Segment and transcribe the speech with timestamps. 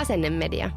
[0.00, 0.70] Asennemedia.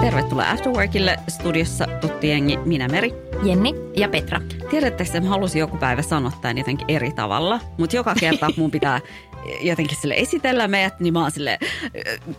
[0.00, 3.14] Tervetuloa Afterworkille studiossa tuttu jengi, minä Meri.
[3.42, 4.40] Jenni ja Petra.
[4.70, 8.70] Tiedättekö, että mä halusin joku päivä sanoa tämän jotenkin eri tavalla, mutta joka kerta mun
[8.70, 9.00] pitää
[9.60, 11.58] jotenkin sille esitellä meidät, niin mä oon sille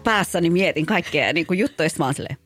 [0.03, 2.37] päässäni mietin kaikkea niin kuin juttuja, mä oon sille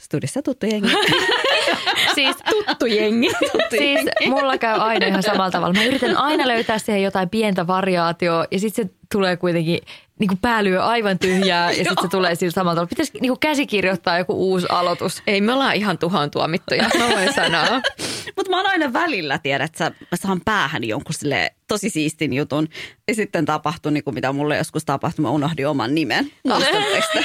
[0.00, 0.88] studiossa tuttu jengi.
[2.14, 3.28] Siis tuttu jengi.
[3.52, 4.40] Tuttu Siis jengi.
[4.40, 5.74] mulla käy aina ihan samalla tavalla.
[5.74, 9.78] Mä yritän aina löytää siihen jotain pientä variaatioa ja sitten se tulee kuitenkin
[10.18, 12.88] niin kuin pää lyö aivan tyhjää ja sitten se tulee sillä samalla tavalla.
[12.88, 15.22] Pitäisi niin kuin käsikirjoittaa joku uusi aloitus.
[15.26, 17.66] Ei, me ollaan ihan tuhoon tuomittuja, mä voin sanoa.
[18.36, 22.68] Mutta mä oon aina välillä, tiedät sä, mä saan päähän jonkun sille tosi siistin jutun.
[23.08, 26.32] Ja sitten tapahtui, niin kuin mitä mulle joskus tapahtui, mä unohdin oman nimen.
[26.44, 27.06] Muistatteko?
[27.12, 27.22] Kun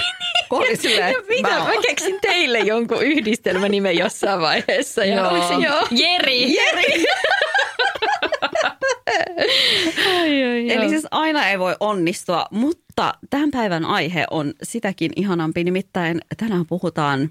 [0.52, 1.50] oli silleen, Mitä?
[1.50, 5.06] mä Mä, keksin teille jonkun yhdistelmänimen jossain vaiheessa.
[5.06, 5.48] Ja Joo.
[5.48, 5.88] se joo?
[5.92, 6.56] Jeri!
[6.56, 7.06] Jeri.
[10.20, 15.64] Ai, ai, Eli siis aina ei voi onnistua, mutta tämän päivän aihe on sitäkin ihanampi.
[15.64, 17.30] Nimittäin tänään puhutaan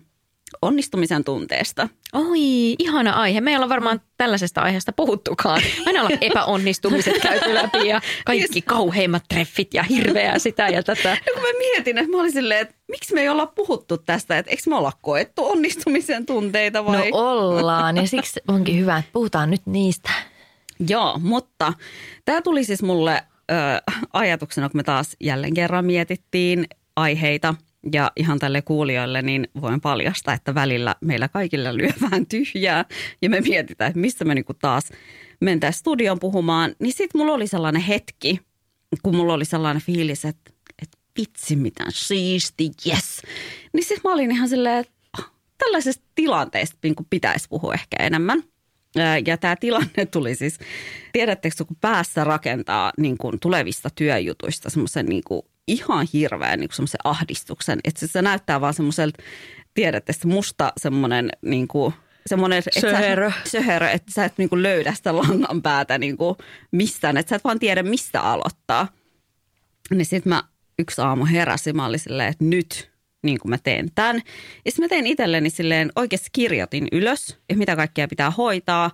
[0.63, 1.89] onnistumisen tunteesta.
[2.13, 3.41] Oi, ihana aihe.
[3.41, 5.63] Me ei olla varmaan tällaisesta aiheesta puhuttukaan.
[5.87, 11.09] Aina ollaan epäonnistumiset käyty läpi ja kaikki kauheimmat treffit ja hirveää sitä ja tätä.
[11.09, 14.39] Ja kun mä mietin, että mä olin silleen, että miksi me ei olla puhuttu tästä,
[14.39, 17.11] että eikö me olla koettu onnistumisen tunteita No vai?
[17.13, 20.11] ollaan ja siksi onkin hyvä, että puhutaan nyt niistä.
[20.89, 21.73] Joo, mutta
[22.25, 23.55] tämä tuli siis mulle ö,
[24.13, 26.67] ajatuksena, kun me taas jälleen kerran mietittiin
[26.97, 27.55] aiheita
[27.93, 32.85] ja ihan tälle kuulijoille, niin voin paljastaa, että välillä meillä kaikilla lyö vähän tyhjää
[33.23, 34.93] ja me mietitään, että missä me niinku taas
[35.41, 36.75] mentäisiin studion puhumaan.
[36.79, 38.41] Niin sitten mulla oli sellainen hetki,
[39.03, 40.51] kun mulla oli sellainen fiilis, että,
[40.83, 43.23] että vitsi mitä siisti, yes.
[43.73, 47.97] Niin sitten mä olin ihan silleen, että ah, tällaisesta tilanteesta niin kuin pitäisi puhua ehkä
[48.01, 48.43] enemmän.
[49.27, 50.59] Ja tämä tilanne tuli siis,
[51.13, 55.23] tiedättekö, kun päässä rakentaa niin kuin tulevista työjutuista semmoisen niin
[55.71, 57.81] ihan hirveän niin semmoisen ahdistuksen.
[57.85, 59.23] Että se, se näyttää vaan semmoiselta,
[59.75, 61.95] tiedätte, se musta semmoinen niin kuin,
[62.27, 63.31] semmoinen, että Söherö.
[63.31, 66.37] Sä, söherö, että sä et niin kuin löydä sitä langan päätä niin kuin
[66.71, 68.89] mistään, että sä et vaan tiedä mistä aloittaa.
[69.91, 70.43] Niin sitten mä
[70.79, 72.91] yksi aamu heräsin, mä olin silleen, että nyt
[73.23, 74.17] niin kuin mä teen tämän.
[74.65, 78.91] Ja sitten mä tein itselleni silleen, oikeasti kirjoitin ylös, että mitä kaikkea pitää hoitaa.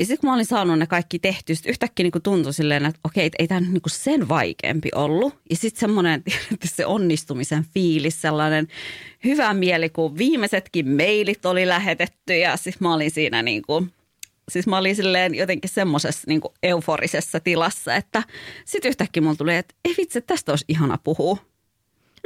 [0.00, 2.86] Ja sitten kun mä olin saanut ne kaikki tehty, sit yhtäkkiä niin kuin tuntui silleen,
[2.86, 5.38] että okei, et ei tämä niin sen vaikeampi ollut.
[5.50, 6.22] Ja sitten semmoinen,
[6.64, 8.68] se onnistumisen fiilis, sellainen
[9.24, 13.92] hyvä mieli, kun viimeisetkin mailit oli lähetetty ja sitten mä olin siinä niin kuin,
[14.48, 18.22] siis mä olin silleen jotenkin semmoisessa niin euforisessa tilassa, että
[18.64, 21.36] sitten yhtäkkiä mulla tuli, että ei vitsi, tästä olisi ihana puhua.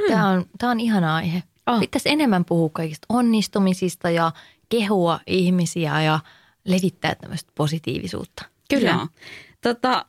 [0.07, 1.43] Tämä on, tämä on ihana aihe.
[1.67, 1.79] Oh.
[1.79, 4.31] Pitäisi enemmän puhua kaikista onnistumisista ja
[4.69, 6.19] kehua ihmisiä ja
[6.65, 8.45] levittää tämmöistä positiivisuutta.
[8.69, 8.89] Kyllä.
[8.89, 9.07] Joo.
[9.61, 10.05] Tota,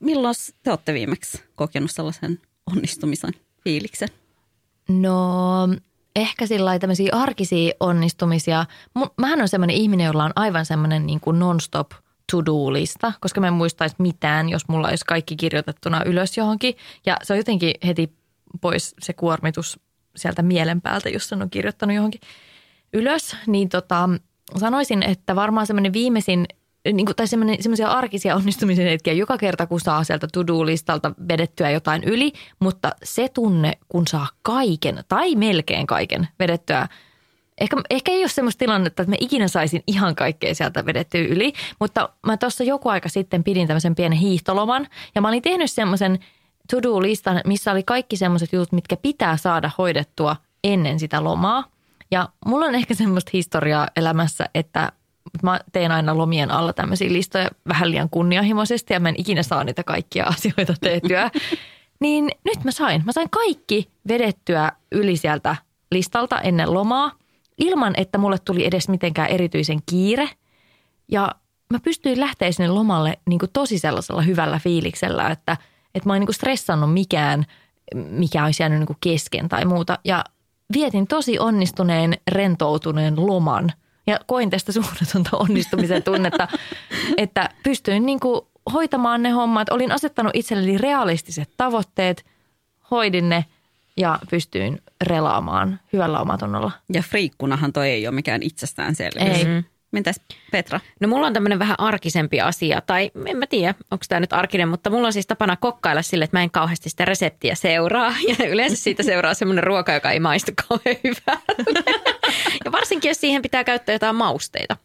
[0.00, 3.32] milloin te olette viimeksi kokenut sellaisen onnistumisen
[3.64, 4.08] fiiliksen?
[4.88, 5.68] No
[6.16, 8.66] ehkä sillä tämmöisiä arkisia onnistumisia.
[9.16, 11.90] Mähän on semmoinen ihminen, jolla on aivan semmoinen niin kuin non-stop
[12.32, 16.74] to-do-lista, koska mä en muistaisi mitään, jos mulla olisi kaikki kirjoitettuna ylös johonkin.
[17.06, 18.12] Ja se on jotenkin heti
[18.60, 19.80] pois se kuormitus
[20.16, 22.20] sieltä mielen päältä, jos sen on kirjoittanut johonkin
[22.92, 23.36] ylös.
[23.46, 24.08] Niin tota,
[24.56, 26.46] sanoisin, että varmaan semmoinen viimeisin
[26.92, 32.04] niin kuin, tai semmoisia arkisia onnistumisen hetkiä joka kerta, kun saa sieltä to-do-listalta vedettyä jotain
[32.04, 36.88] yli, mutta se tunne, kun saa kaiken tai melkein kaiken vedettyä
[37.60, 41.52] Ehkä, ehkä ei ole semmoista tilannetta, että mä ikinä saisin ihan kaikkea sieltä vedettyä yli,
[41.80, 46.18] mutta mä tuossa joku aika sitten pidin tämmöisen pienen hiihtoloman ja mä olin tehnyt semmoisen
[46.70, 51.64] to-do-listan, missä oli kaikki semmoiset jutut, mitkä pitää saada hoidettua ennen sitä lomaa.
[52.10, 54.92] Ja mulla on ehkä semmoista historiaa elämässä, että
[55.42, 59.64] mä teen aina lomien alla tämmöisiä listoja vähän liian kunnianhimoisesti ja mä en ikinä saa
[59.64, 61.30] niitä kaikkia asioita tehtyä.
[62.00, 63.02] Niin nyt mä sain.
[63.04, 65.56] Mä sain kaikki vedettyä yli sieltä
[65.92, 67.12] listalta ennen lomaa
[67.58, 70.28] ilman, että mulle tuli edes mitenkään erityisen kiire.
[71.08, 71.30] Ja
[71.72, 75.56] mä pystyin lähteä sinne lomalle niin kuin tosi sellaisella hyvällä fiiliksellä, että,
[75.94, 77.44] että mä en niin kuin stressannut mikään,
[77.94, 79.98] mikä olisi jäänyt niin kuin kesken tai muuta.
[80.04, 80.24] Ja
[80.72, 83.72] vietin tosi onnistuneen, rentoutuneen loman
[84.06, 86.48] ja koin tästä suunnatonta onnistumisen tunnetta,
[87.16, 88.40] että pystyin niin kuin
[88.72, 89.68] hoitamaan ne hommat.
[89.68, 92.26] Olin asettanut itselleni realistiset tavoitteet,
[92.90, 93.44] hoidin ne
[93.96, 96.70] ja pystyin relaamaan hyvällä omatunnolla.
[96.92, 99.38] Ja friikkunahan toi ei ole mikään itsestäänselvyys.
[99.38, 99.44] Ei.
[99.44, 99.64] Mm-hmm.
[99.90, 100.20] Mitäs
[100.50, 100.80] Petra?
[101.00, 104.68] No mulla on tämmöinen vähän arkisempi asia, tai en mä tiedä, onko tämä nyt arkinen,
[104.68, 108.14] mutta mulla on siis tapana kokkailla sille, että mä en kauheasti sitä reseptiä seuraa.
[108.28, 111.98] Ja yleensä siitä seuraa semmoinen ruoka, joka ei maistu kauhean hyvältä.
[112.64, 114.76] Ja varsinkin, jos siihen pitää käyttää jotain mausteita.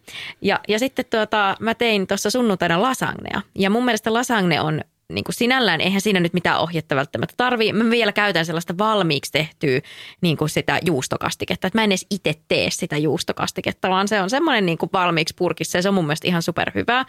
[0.41, 3.41] Ja, ja sitten tuota, mä tein tuossa sunnuntaina lasagnea.
[3.55, 4.81] Ja mun mielestä lasagne on
[5.15, 7.73] niin kuin sinällään, eihän siinä nyt mitään ohjetta välttämättä tarvii.
[7.73, 9.81] Mä vielä käytän sellaista valmiiksi tehtyä
[10.21, 11.67] niin kuin sitä juustokastiketta.
[11.67, 15.33] Että mä en edes itse tee sitä juustokastiketta, vaan se on semmoinen niin kuin valmiiksi
[15.37, 17.05] purkissa ja se on mun mielestä ihan superhyvää.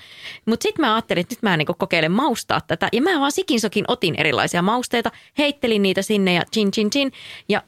[0.46, 2.88] Mutta sitten mä ajattelin, että nyt mä niin kuin kokeilen maustaa tätä.
[2.92, 7.12] Ja mä vaan sikinsokin otin erilaisia mausteita, heittelin niitä sinne ja chin chin chin.
[7.48, 7.62] Ja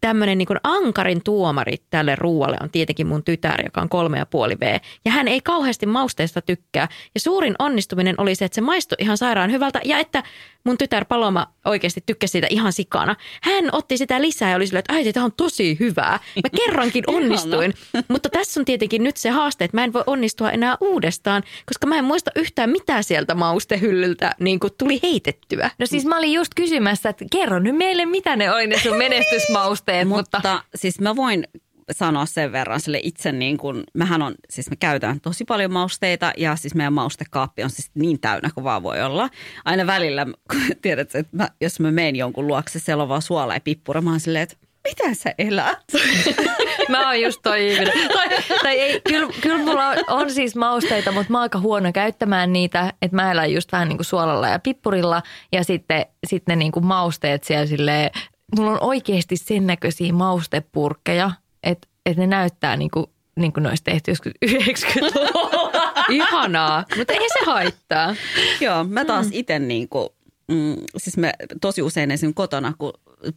[0.00, 4.56] tämmöinen niin ankarin tuomari tälle ruualle on tietenkin mun tytär, joka on kolme ja puoli
[4.60, 4.78] V.
[5.04, 6.88] Ja hän ei kauheasti mausteista tykkää.
[7.14, 10.22] Ja suurin onnistuminen oli se, että se maistui ihan sairaan hyvältä ja että
[10.68, 13.16] mun tytär Paloma oikeasti tykkäsi siitä ihan sikana.
[13.42, 16.20] Hän otti sitä lisää ja oli silleen, että äiti, tämä on tosi hyvää.
[16.36, 17.74] Mä kerrankin onnistuin.
[18.08, 21.86] Mutta tässä on tietenkin nyt se haaste, että mä en voi onnistua enää uudestaan, koska
[21.86, 25.70] mä en muista yhtään mitä sieltä maustehyllyltä niin kuin tuli heitettyä.
[25.78, 28.96] No siis mä olin just kysymässä, että kerro nyt meille, mitä ne oli ne sun
[29.06, 30.08] menestysmausteet.
[30.08, 30.38] mutta...
[30.38, 31.44] Mutta siis mä voin
[31.90, 36.32] sanoa sen verran sille itse niin kuin, mähän on, siis me käytän tosi paljon mausteita
[36.36, 39.28] ja siis meidän maustekaappi on siis niin täynnä kuin vaan voi olla.
[39.64, 43.54] Aina välillä, kun tiedät, että mä, jos mä menen jonkun luokse, siellä on vaan suola
[43.54, 44.56] ja pippura, mä oon silleen, että
[44.88, 45.78] mitä sä elät?
[46.88, 48.08] Mä oon just toi ihminen.
[48.08, 48.28] Tai,
[48.62, 52.52] tai ei, kyllä, kyllä mulla on, on siis mausteita, mutta mä oon aika huono käyttämään
[52.52, 52.92] niitä.
[53.02, 56.86] Että mä elän just vähän niin kuin suolalla ja pippurilla ja sitten, sitten niin kuin
[56.86, 58.10] mausteet siellä silleen,
[58.56, 61.30] mulla on oikeasti sen näköisiä maustepurkkeja,
[61.62, 63.06] että, että ne näyttää niin kuin,
[63.36, 65.92] niin kuin ne olisi tehty joskus 90-luvulla.
[66.08, 68.14] Ihanaa, mutta ei se haittaa.
[68.60, 70.08] Joo, mä taas itse niin kuin,
[70.48, 72.34] mm, siis me tosi usein esim.
[72.34, 72.92] kotona, kun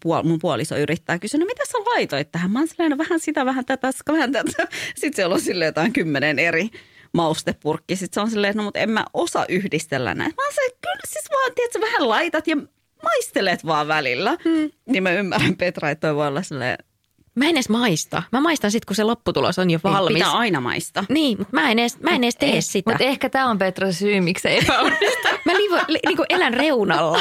[0.06, 2.52] puol- mun puoliso yrittää kysyä, no mitä sä laitoit tähän?
[2.52, 4.68] Mä oon silleen, no vähän sitä, vähän tätä, vähän tätä.
[4.96, 6.70] Sitten siellä on silleen jotain kymmenen eri
[7.14, 7.96] maustepurkki.
[7.96, 10.36] Sitten se on silleen, no mutta en mä osaa yhdistellä näitä.
[10.38, 12.58] Mä oon se, kyllä siis vaan, tiedätkö, vähän laitat ja
[13.04, 14.38] maistelet vaan välillä.
[14.44, 14.72] Hmm.
[14.86, 16.78] Niin mä ymmärrän Petra, että toi voi olla silleen,
[17.36, 18.24] Mä en edes maista.
[18.32, 20.14] Mä maistan sitten, kun se lopputulos on jo valmis.
[20.14, 21.04] pitää aina maista.
[21.10, 22.92] Niin, mutta mä en edes, mä en edes tee sitä.
[22.92, 25.32] Mutta ehkä tämä on Petra syy, miksi se epäonnistuu.
[25.46, 27.20] Mä livo, li, niinku elän reunalla.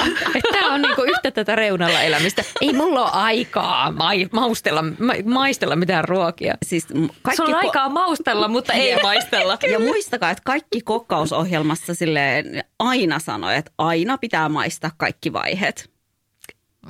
[0.53, 2.45] Tämä on niinku yhtä tätä reunalla elämistä.
[2.61, 6.55] Ei mulla ole aikaa mai, maustella, ma, maistella mitään ruokia.
[6.67, 6.87] Siis
[7.23, 9.59] kaikki Sulla on ko- aikaa maustella, mutta ei maistella.
[9.73, 15.90] Ja muistakaa, että kaikki kokkausohjelmassa silleen aina sanoi, että aina pitää maistaa kaikki vaiheet.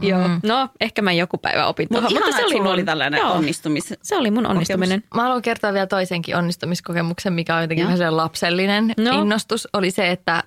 [0.00, 0.28] Joo.
[0.42, 2.26] No, ehkä mä joku päivä opin Mutta tuohon.
[2.26, 3.94] mutta se oli, mun- oli tällainen joo, onnistumis.
[4.02, 5.02] Se oli mun onnistuminen.
[5.14, 9.12] Mä haluan kertoa vielä toisenkin onnistumiskokemuksen, mikä on jotenkin vähän lapsellinen No.
[9.12, 9.22] no.
[9.22, 9.68] innostus.
[9.72, 10.44] Oli se, että,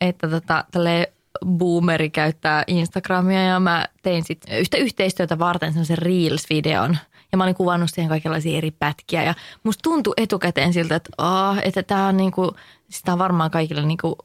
[0.00, 1.12] että tota, tälle
[1.46, 6.96] boomeri käyttää Instagramia ja mä tein sit yhtä yhteistyötä varten sellaisen Reels-videon.
[7.32, 11.58] Ja mä olin kuvannut siihen kaikenlaisia eri pätkiä ja musta tuntui etukäteen siltä, että, oh,
[11.62, 12.52] että tää on niinku,
[12.90, 14.18] sitä on varmaan kaikille niinku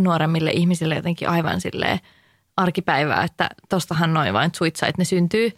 [0.00, 2.00] nuoremmille ihmisille jotenkin aivan silleen
[2.56, 5.50] arkipäivää, että tostahan noin vain suitsait ne syntyy.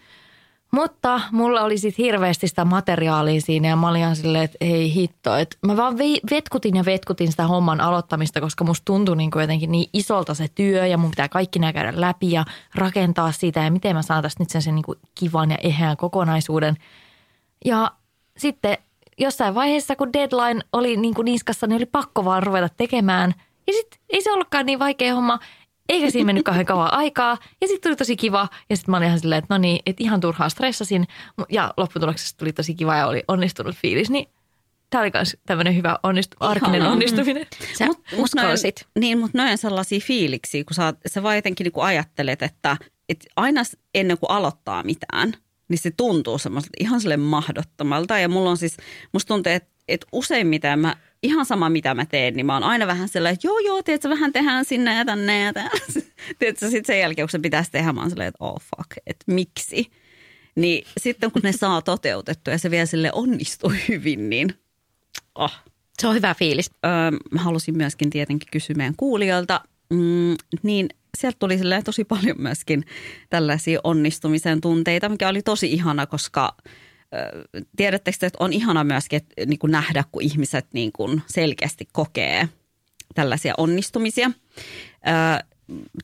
[0.74, 5.36] Mutta mulla oli sitten hirveästi sitä materiaalia siinä ja mä olin silleen, että ei hitto.
[5.36, 5.98] Että mä vaan
[6.30, 10.86] vetkutin ja vetkutin sitä homman aloittamista, koska musta tuntui niin jotenkin niin isolta se työ
[10.86, 14.42] ja mun pitää kaikki nämä käydä läpi ja rakentaa sitä ja miten mä saan tästä
[14.42, 14.84] nyt sen, sen niin
[15.14, 16.76] kivan ja eheän kokonaisuuden.
[17.64, 17.92] Ja
[18.36, 18.78] sitten
[19.18, 23.34] jossain vaiheessa, kun deadline oli niin kuin niskassa, niin oli pakko vaan ruveta tekemään.
[23.66, 25.38] Ja sitten ei se ollutkaan niin vaikea homma,
[25.88, 27.38] eikä siinä mennyt kauhean kauan aikaa.
[27.60, 28.48] Ja sitten tuli tosi kiva.
[28.70, 31.06] Ja sitten mä olin ihan silleen, että no niin, että ihan turhaa stressasin.
[31.48, 34.10] Ja lopputuloksessa tuli tosi kiva ja oli onnistunut fiilis.
[34.10, 34.28] Niin
[34.90, 36.92] tämä oli myös tämmöinen hyvä onnistu, arkinen Ihanaa.
[36.92, 37.46] onnistuminen.
[37.78, 38.80] Sä Mut- uskalsit.
[38.80, 42.76] noin- Niin, mutta noin sellaisia fiiliksiä, kun sä, sä vaan jotenkin niin ajattelet, että,
[43.08, 43.62] että aina
[43.94, 45.34] ennen kuin aloittaa mitään,
[45.68, 48.18] niin se tuntuu semmoiselta ihan sille mahdottomalta.
[48.18, 48.76] Ja mulla on siis,
[49.12, 52.86] musta tuntuu, että, että useimmiten mä, ihan sama mitä mä teen, niin mä oon aina
[52.86, 55.70] vähän sellainen, että joo joo, tiedätkö, vähän tehdään sinne ja tänne ja tänne.
[56.38, 59.24] Tiedätkö, sitten sen jälkeen, kun se pitäisi tehdä, mä oon sellainen, että oh fuck, että
[59.32, 59.90] miksi?
[60.54, 64.54] Niin sitten kun ne saa toteutettua ja se vielä sille onnistuu hyvin, niin
[65.34, 65.52] oh,
[65.98, 66.70] Se on hyvä fiilis.
[66.84, 70.88] öö, mä halusin myöskin tietenkin kysyä meidän kuulijoilta, mm, niin
[71.18, 72.84] sieltä tuli tosi paljon myöskin
[73.30, 76.56] tällaisia onnistumisen tunteita, mikä oli tosi ihana, koska
[77.76, 82.48] tiedättekö, että on ihana myöskin että, niin kuin nähdä, kun ihmiset niin kuin selkeästi kokee
[83.14, 84.30] tällaisia onnistumisia.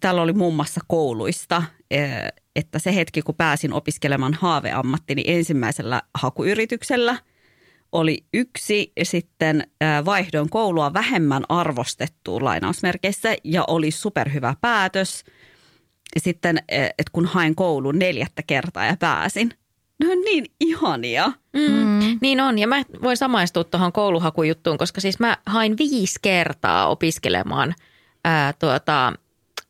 [0.00, 1.62] Täällä oli muun muassa kouluista,
[2.56, 7.16] että se hetki, kun pääsin opiskelemaan haaveammattini ensimmäisellä hakuyrityksellä–
[7.92, 9.66] oli yksi sitten
[10.04, 15.24] vaihdon koulua vähemmän arvostettu lainausmerkeissä ja oli superhyvä päätös.
[16.16, 19.54] Sitten, että kun hain koulun neljättä kertaa ja pääsin.
[20.00, 21.32] Ne on niin ihania.
[21.52, 22.18] Mm, mm.
[22.20, 27.74] Niin on, ja mä voin samaistua tuohon kouluhakujuttuun, koska siis mä hain viisi kertaa opiskelemaan
[28.24, 29.12] ää, tuota,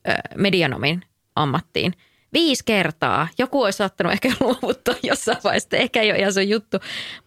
[0.04, 1.02] ää, medianomin
[1.36, 1.94] ammattiin–
[2.32, 3.28] viisi kertaa.
[3.38, 6.76] Joku olisi saattanut ehkä luovuttaa jossain vaiheessa, ehkä ei ole ihan se juttu.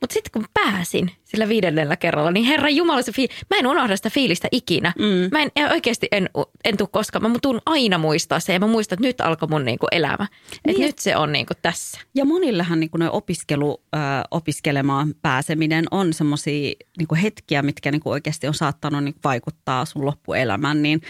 [0.01, 3.27] Mutta sitten kun pääsin sillä viidennellä kerralla, niin herra Jumala se fiil...
[3.50, 4.93] Mä en unohda sitä fiilistä ikinä.
[5.00, 5.29] Mm.
[5.31, 6.29] Mä en, oikeasti en,
[6.65, 7.31] en tule koskaan.
[7.31, 10.27] Mä tuun aina muistaa se ja mä muistan, että nyt alkoi mun niinku elämä.
[10.67, 10.81] Niin.
[10.81, 12.00] nyt se on niinku tässä.
[12.15, 13.98] Ja monillehan niinku opiskelu, ö,
[14.31, 20.81] opiskelemaan pääseminen on semmoisia niinku hetkiä, mitkä niinku oikeasti on saattanut niinku vaikuttaa sun loppuelämään.
[20.81, 21.01] Niin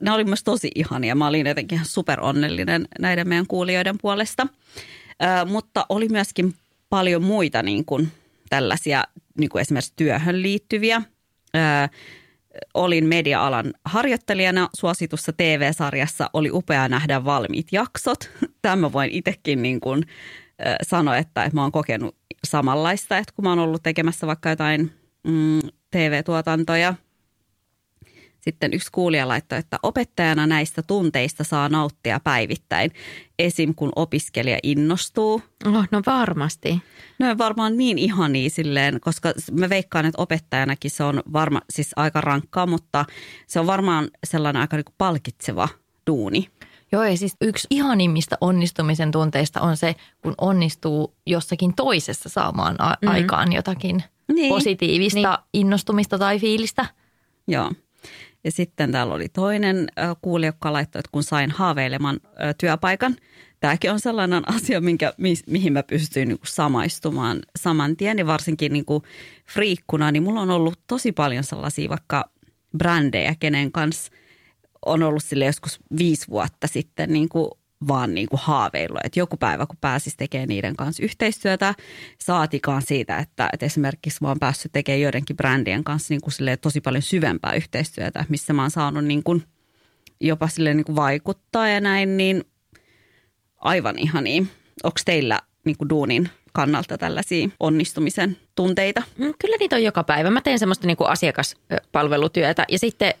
[0.00, 1.14] ne oli myös tosi ihania.
[1.14, 4.46] Mä olin jotenkin ihan super onnellinen näiden meidän kuulijoiden puolesta.
[5.22, 6.54] Ö, mutta oli myöskin
[6.90, 8.12] paljon muita niin kuin
[8.48, 9.04] tällaisia
[9.38, 11.02] niin kuin esimerkiksi työhön liittyviä.
[11.56, 11.62] Öö,
[12.74, 16.30] olin media-alan harjoittelijana suositussa TV-sarjassa.
[16.32, 18.30] Oli upea nähdä valmiit jaksot.
[18.62, 20.02] Tämä voin itsekin niin kuin,
[20.60, 24.50] ö, sanoa, että, että mä oon kokenut samanlaista, että kun mä oon ollut tekemässä vaikka
[24.50, 24.92] jotain
[25.24, 25.60] mm,
[25.90, 26.94] TV-tuotantoja–
[28.48, 32.90] sitten yksi kuulija laittoi, että opettajana näistä tunteista saa nauttia päivittäin,
[33.38, 33.74] esim.
[33.74, 35.42] kun opiskelija innostuu.
[35.66, 36.82] Oh, no varmasti.
[37.18, 41.90] No on varmaan niin ihania silleen, koska mä veikkaan, että opettajanakin se on varma, siis
[41.96, 43.04] aika rankkaa, mutta
[43.46, 45.68] se on varmaan sellainen aika niin palkitseva
[46.06, 46.48] duuni.
[46.92, 52.96] Joo, ja siis yksi ihanimmista onnistumisen tunteista on se, kun onnistuu jossakin toisessa saamaan a-
[53.02, 53.08] mm.
[53.08, 54.02] aikaan jotakin
[54.32, 54.48] niin.
[54.48, 55.66] positiivista niin.
[55.66, 56.86] innostumista tai fiilistä.
[57.48, 57.72] Joo.
[58.44, 59.88] Ja sitten täällä oli toinen
[60.22, 62.20] kuulija, joka laittoi, että kun sain haaveileman
[62.58, 63.16] työpaikan.
[63.60, 68.18] Tämäkin on sellainen asia, minkä, mi, mihin mä pystyin niin samaistumaan saman tien.
[68.18, 69.02] Ja varsinkin niin kuin
[69.46, 72.30] friikkuna, niin mulla on ollut tosi paljon sellaisia vaikka
[72.78, 74.12] brändejä, kenen kanssa
[74.86, 77.50] on ollut sille joskus viisi vuotta sitten niin kuin
[77.88, 81.74] vaan niin kuin haaveillut, että joku päivä kun pääsis tekemään niiden kanssa yhteistyötä,
[82.18, 86.80] saatikaan siitä, että, että esimerkiksi mä oon päässyt tekemään joidenkin brändien kanssa niin kuin tosi
[86.80, 89.42] paljon syvempää yhteistyötä, missä mä oon saanut niin kuin
[90.20, 92.44] jopa sille niin kuin vaikuttaa ja näin, niin
[93.56, 94.48] aivan niin.
[94.84, 99.02] Onko teillä niin kuin duunin kannalta tällaisia onnistumisen tunteita?
[99.18, 100.30] Mm, kyllä niitä on joka päivä.
[100.30, 103.14] Mä teen semmoista niin kuin asiakaspalvelutyötä ja sitten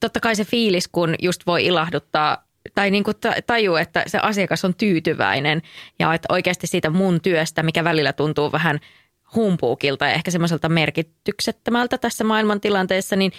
[0.00, 4.64] totta kai se fiilis, kun just voi ilahduttaa tai niin kuin tajuu, että se asiakas
[4.64, 5.62] on tyytyväinen
[5.98, 8.80] ja että oikeasti siitä mun työstä, mikä välillä tuntuu vähän
[9.34, 13.32] humpuukilta ja ehkä semmoiselta merkityksettömältä tässä maailmantilanteessa, niin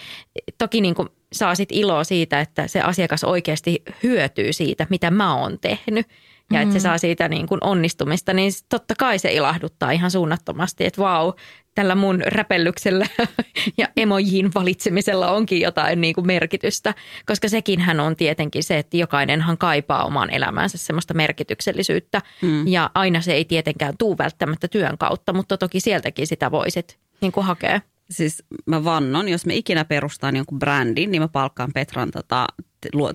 [0.58, 5.36] toki niin kuin saa sit iloa siitä, että se asiakas oikeasti hyötyy siitä, mitä mä
[5.36, 6.06] oon tehnyt
[6.50, 6.82] ja että se mm.
[6.82, 11.32] saa siitä niin kuin onnistumista, niin totta kai se ilahduttaa ihan suunnattomasti, että vau,
[11.74, 13.06] tällä mun räpellyksellä
[13.78, 16.94] ja emojin valitsemisella onkin jotain niin kuin merkitystä,
[17.26, 22.66] koska sekin hän on tietenkin se, että jokainenhan kaipaa omaan elämäänsä semmoista merkityksellisyyttä mm.
[22.66, 27.32] ja aina se ei tietenkään tuu välttämättä työn kautta, mutta toki sieltäkin sitä voisit niin
[27.32, 27.80] kuin hakea
[28.10, 32.46] siis mä vannon, jos me ikinä perustaan jonkun brändin, niin mä palkkaan Petran tota,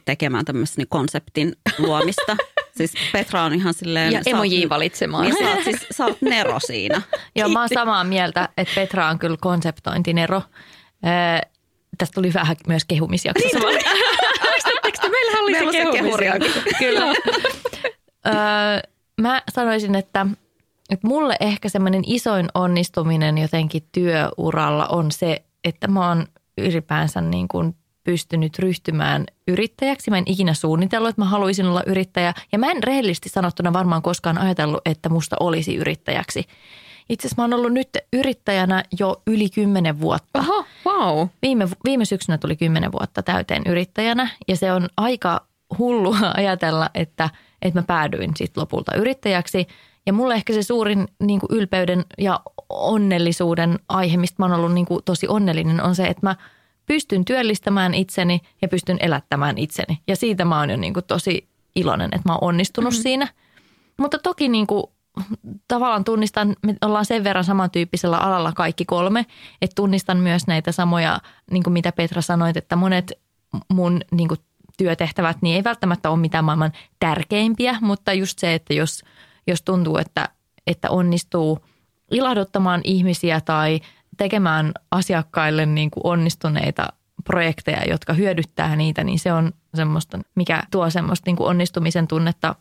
[0.06, 2.36] tekemään tämmöisen konseptin luomista.
[2.78, 4.14] siis Petra on ihan silleen...
[4.14, 5.24] Ja emoji valitsemaan.
[5.24, 7.02] Niin sä oot, siis, sä oot Nero siinä.
[7.36, 10.38] Joo, mä oon samaa mieltä, että Petra on kyllä konseptointinero.
[10.38, 11.42] Äh,
[11.98, 13.60] tästä tuli vähän myös kehumisjaksossa.
[13.60, 13.68] Niin,
[14.52, 16.60] Muistatteko meillä oli Meillä se kehumisjakso.
[16.80, 17.14] Kyllä.
[19.22, 20.26] mä sanoisin, että
[20.90, 26.28] että mulle ehkä semmoinen isoin onnistuminen jotenkin työuralla on se, että mä oon
[26.58, 30.12] ylipäänsä niin kuin pystynyt ryhtymään yrittäjäksi.
[30.12, 32.34] Mä en ikinä suunnitellut, että mä haluaisin olla yrittäjä.
[32.52, 36.44] Ja mä en rehellisesti sanottuna varmaan koskaan ajatellut, että musta olisi yrittäjäksi.
[37.10, 40.40] Itse asiassa mä oon ollut nyt yrittäjänä jo yli kymmenen vuotta.
[40.40, 41.28] Oho, wow.
[41.42, 45.42] Viime, viime syksynä tuli kymmenen vuotta täyteen yrittäjänä ja se on aika
[45.78, 47.30] hullua ajatella, että,
[47.62, 49.68] että mä päädyin sitten lopulta yrittäjäksi–
[50.06, 54.86] ja mulle ehkä se suurin niin ylpeyden ja onnellisuuden aihe, mistä mä oon ollut niin
[55.06, 56.36] tosi onnellinen, on se, että mä
[56.86, 60.00] pystyn työllistämään itseni ja pystyn elättämään itseni.
[60.08, 63.04] Ja siitä mä oon jo niin kuin tosi iloinen, että mä oon onnistunut mm-hmm.
[63.04, 63.28] siinä.
[63.98, 64.84] Mutta toki niin kuin,
[65.68, 69.26] tavallaan tunnistan, me ollaan sen verran samantyyppisellä alalla kaikki kolme,
[69.62, 71.20] että tunnistan myös näitä samoja,
[71.52, 73.12] niin kuin mitä Petra sanoit, että monet
[73.74, 74.40] mun niin kuin
[74.78, 79.02] työtehtävät niin ei välttämättä ole mitään maailman tärkeimpiä, mutta just se, että jos–
[79.48, 80.30] jos tuntuu, että,
[80.68, 81.60] että onnistuu
[82.12, 83.80] ilahduttamaan ihmisiä tai
[84.18, 86.88] tekemään asiakkaille niin kuin onnistuneita
[87.24, 92.56] projekteja, jotka hyödyttää niitä, niin se on semmoista, mikä tuo semmoista niin kuin onnistumisen tunnetta.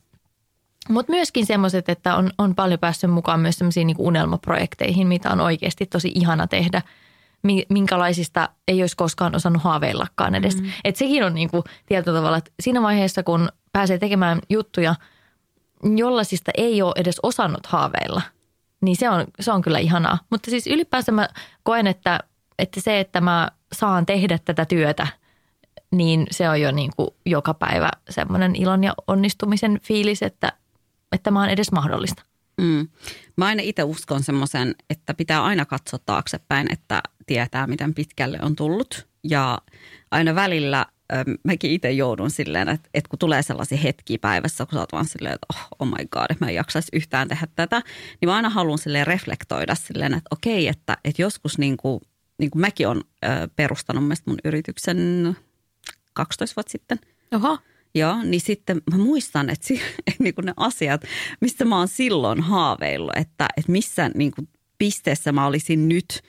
[0.88, 5.40] Mutta myöskin semmoiset, että on, on paljon päässyt mukaan myös semmoisiin niin unelmaprojekteihin, mitä on
[5.40, 6.82] oikeasti tosi ihana tehdä,
[7.68, 10.56] minkälaisista ei olisi koskaan osannut haaveillakaan edes.
[10.56, 10.70] Mm.
[10.84, 14.94] Et sekin on niin kuin tietyllä tavalla, että siinä vaiheessa, kun pääsee tekemään juttuja,
[15.96, 18.23] jollaisista ei ole edes osannut haaveilla,
[18.84, 20.18] niin se on, se on kyllä ihanaa.
[20.30, 21.28] Mutta siis ylipäänsä mä
[21.62, 22.20] koen, että,
[22.58, 25.06] että se, että mä saan tehdä tätä työtä,
[25.90, 30.52] niin se on jo niin kuin joka päivä semmoinen ilon ja onnistumisen fiilis, että,
[31.12, 32.22] että mä oon edes mahdollista.
[32.60, 32.88] Mm.
[33.36, 38.56] Mä aina itse uskon semmoisen, että pitää aina katsoa taaksepäin, että tietää, miten pitkälle on
[38.56, 39.06] tullut.
[39.24, 39.58] Ja
[40.10, 40.86] aina välillä
[41.44, 45.06] mäkin itse joudun silleen, että, että kun tulee sellaisia hetkiä päivässä, kun sä oot vaan
[45.06, 47.82] silleen, että oh, oh my god, että mä en jaksaisi yhtään tehdä tätä,
[48.20, 52.00] niin mä aina haluan silleen reflektoida silleen, että okei, että, että joskus niin kuin,
[52.38, 53.02] niin kuin mäkin olen
[53.56, 54.99] perustanut mun yrityksen
[56.12, 56.99] 12 vuotta sitten.
[57.34, 57.58] Oho.
[57.94, 59.75] Joo, niin sitten mä muistan, että, si,
[60.06, 61.02] että niin kuin ne asiat,
[61.40, 66.23] mistä mä oon silloin haaveillut, että, että missä niin kuin pisteessä mä olisin nyt,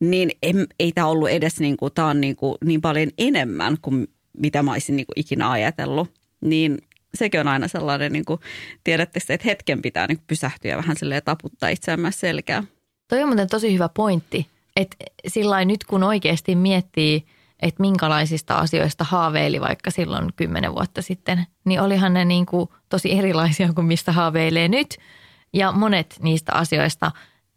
[0.00, 3.76] niin en, ei tämä ollut edes niin kuin, tää on niin, kuin, niin paljon enemmän
[3.82, 4.08] kuin
[4.38, 6.10] mitä mä olisin niin kuin ikinä ajatellut.
[6.40, 6.78] Niin
[7.14, 8.40] sekin on aina sellainen, niin kuin,
[8.84, 12.62] tiedätte että hetken pitää niin pysähtyä ja vähän silleen taputtaa itseään myös selkää.
[13.08, 14.46] Toi on muuten tosi hyvä pointti,
[14.76, 14.96] että
[15.28, 17.24] sillä nyt kun oikeasti miettii–
[17.62, 23.12] että minkälaisista asioista haaveili vaikka silloin kymmenen vuotta sitten, niin olihan ne niin kuin tosi
[23.18, 24.98] erilaisia kuin mistä haaveilee nyt.
[25.52, 27.12] Ja monet niistä asioista,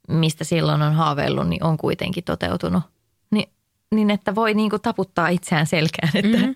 [0.09, 2.83] mistä silloin on haaveillut, niin on kuitenkin toteutunut.
[3.31, 3.49] Ni,
[3.95, 6.11] niin että voi niin kuin taputtaa itseään selkään.
[6.15, 6.37] Että.
[6.37, 6.55] Mm-hmm.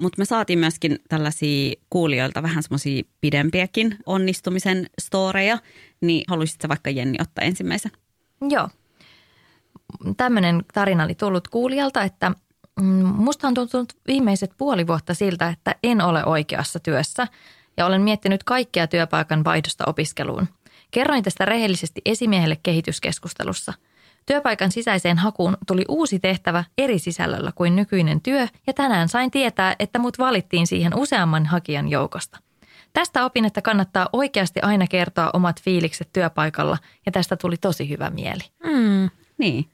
[0.00, 5.58] Mutta me saatiin myöskin tällaisia kuulijoilta vähän semmoisia pidempiäkin onnistumisen storeja,
[6.00, 7.92] niin haluaisitko vaikka Jenni ottaa ensimmäisen?
[8.48, 8.68] Joo.
[10.16, 12.32] Tämmöinen tarina oli tullut kuulijalta, että
[12.80, 17.26] mm, musta on tuntunut viimeiset puoli vuotta siltä, että en ole oikeassa työssä
[17.76, 20.48] ja olen miettinyt kaikkea työpaikan vaihdosta opiskeluun.
[20.90, 23.72] Kerroin tästä rehellisesti esimiehelle kehityskeskustelussa–
[24.26, 29.76] Työpaikan sisäiseen hakuun tuli uusi tehtävä eri sisällöllä kuin nykyinen työ ja tänään sain tietää,
[29.78, 32.38] että mut valittiin siihen useamman hakijan joukosta.
[32.92, 38.10] Tästä opin, että kannattaa oikeasti aina kertoa omat fiilikset työpaikalla ja tästä tuli tosi hyvä
[38.10, 38.42] mieli.
[38.64, 39.66] Mm, niin.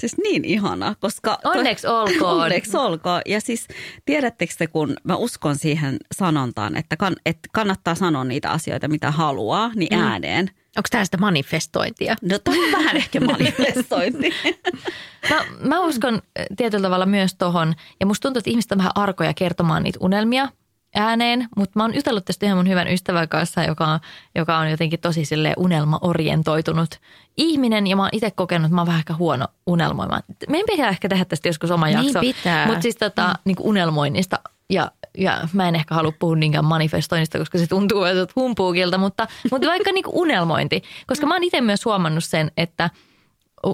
[0.00, 1.38] Siis niin ihanaa, koska...
[1.44, 2.42] Onneksi olkoon.
[2.42, 3.20] Onneksi olkoon.
[3.26, 3.68] Ja siis
[4.04, 9.10] tiedättekö te, kun mä uskon siihen sanontaan, että, kann, että kannattaa sanoa niitä asioita, mitä
[9.10, 10.04] haluaa, niin mm.
[10.04, 12.16] ääneen– Onko tämä sitä manifestointia?
[12.22, 14.34] No tämä on vähän ehkä manifestointi.
[15.30, 16.22] mä, mä uskon
[16.56, 17.74] tietyllä tavalla myös tohon.
[18.00, 20.48] Ja musta tuntuu, että ihmiset on vähän arkoja kertomaan niitä unelmia
[20.96, 21.48] ääneen.
[21.56, 24.00] Mutta mä oon jutellut tästä ihan mun hyvän ystävän kanssa, joka on,
[24.34, 26.90] joka on jotenkin tosi sille unelmaorientoitunut
[27.36, 27.86] ihminen.
[27.86, 30.22] Ja mä oon itse kokenut, että mä oon vähän ehkä huono unelmoimaan.
[30.48, 32.20] Meidän pitää ehkä tehdä tästä joskus oma niin jakso.
[32.20, 32.66] Pitää.
[32.66, 33.34] Mutta siis tota, mm.
[33.44, 34.38] niin unelmoinnista
[34.70, 39.26] ja, ja mä en ehkä halua puhua niinkään manifestoinnista, koska se tuntuu vähän humpuukilta, mutta,
[39.50, 40.82] mutta vaikka niin unelmointi.
[41.06, 42.90] Koska mä oon itse myös huomannut sen, että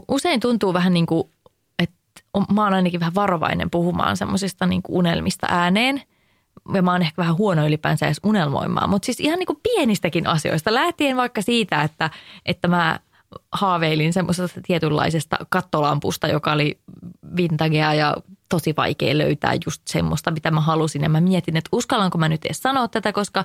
[0.09, 1.31] usein tuntuu vähän niin kuin,
[1.79, 1.99] että
[2.55, 6.03] mä oon ainakin vähän varovainen puhumaan semmoisista niin unelmista ääneen.
[6.75, 8.91] Ja mä oon ehkä vähän huono ylipäänsä edes unelmoimaan.
[8.91, 10.75] Mutta siis ihan niin kuin pienistäkin asioista.
[10.75, 12.11] Lähtien vaikka siitä, että,
[12.47, 13.01] että mä
[13.53, 16.79] haaveilin semmoisesta tietynlaisesta kattolampusta, joka oli
[17.37, 18.17] vintagea ja
[18.49, 21.03] tosi vaikea löytää just semmoista, mitä mä halusin.
[21.03, 23.45] Ja mä mietin, että uskallanko mä nyt edes sanoa tätä, koska,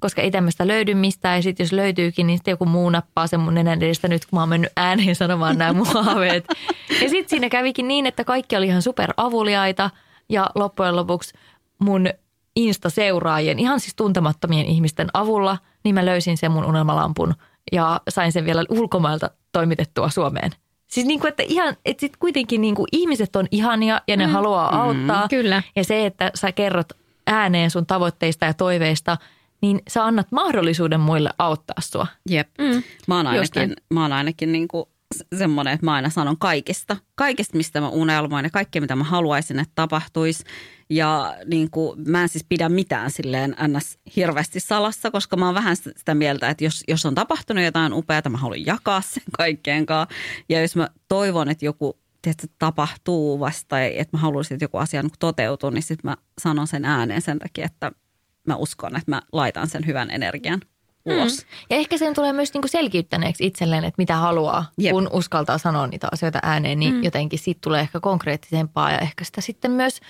[0.00, 1.36] koska ei tämmöistä löydy mistään.
[1.36, 4.36] Ja sitten jos löytyykin, niin sitten joku muu nappaa sen mun nenän edestä nyt, kun
[4.36, 6.44] mä oon mennyt ääneen sanomaan nämä mun haaveet.
[6.88, 9.90] Ja sitten siinä kävikin niin, että kaikki oli ihan super avuliaita
[10.28, 11.34] ja loppujen lopuksi
[11.78, 12.08] mun
[12.56, 17.34] Insta-seuraajien, ihan siis tuntemattomien ihmisten avulla, niin mä löysin sen mun unelmalampun
[17.72, 20.50] ja sain sen vielä ulkomailta toimitettua Suomeen.
[20.86, 24.26] Siis niin kuin, että ihan, että sit kuitenkin niin kuin ihmiset on ihania ja ne
[24.26, 24.32] mm.
[24.32, 25.22] haluaa auttaa.
[25.22, 25.62] Mm, kyllä.
[25.76, 26.92] Ja se, että sä kerrot
[27.26, 29.18] ääneen sun tavoitteista ja toiveista,
[29.60, 32.06] niin sä annat mahdollisuuden muille auttaa sua.
[32.30, 32.48] Jep.
[32.58, 32.82] Mm.
[33.06, 34.84] Mä oon ainakin, mä oon ainakin niin kuin
[35.38, 36.96] semmoinen, että mä aina sanon kaikesta.
[37.14, 40.44] Kaikesta, mistä mä unelmoin ja kaikkea, mitä mä haluaisin, että tapahtuisi.
[40.90, 43.98] Ja niin kuin, mä en siis pidä mitään silleen ns.
[44.16, 48.22] hirveästi salassa, koska mä oon vähän sitä mieltä, että jos, jos on tapahtunut jotain upeaa,
[48.28, 50.14] mä haluan jakaa sen kaikkeen kanssa.
[50.48, 55.02] Ja jos mä toivon, että joku tiedätkö, tapahtuu vasta, että mä haluaisin, että joku asia
[55.02, 57.92] niin toteutuu, niin sitten mä sanon sen ääneen sen takia, että
[58.46, 60.60] mä uskon, että mä laitan sen hyvän energian
[61.04, 61.36] ulos.
[61.36, 61.48] Mm.
[61.70, 64.92] Ja ehkä sen tulee myös niinku selkiyttäneeksi itselleen, että mitä haluaa, Jep.
[64.92, 67.04] kun uskaltaa sanoa niitä asioita ääneen, niin mm.
[67.04, 70.00] jotenkin siitä tulee ehkä konkreettisempaa ja ehkä sitä sitten myös